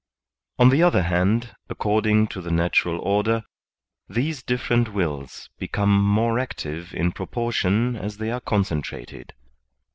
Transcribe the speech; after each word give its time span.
On 0.57 0.69
the 0.69 0.81
other 0.81 1.03
hand, 1.03 1.53
according 1.69 2.25
to 2.29 2.41
the 2.41 2.49
natural 2.49 2.97
order, 3.01 3.43
Aese 4.09 4.43
different 4.43 4.93
wills 4.95 5.51
become 5.59 5.91
more 6.03 6.39
active 6.39 6.91
in 6.95 7.11
proportion 7.11 7.95
as 7.95 8.17
they 8.17 8.31
are 8.31 8.41
concentrated. 8.41 9.33